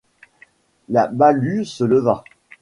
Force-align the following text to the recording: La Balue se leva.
La 0.89 1.05
Balue 1.05 1.63
se 1.63 1.83
leva. 1.83 2.23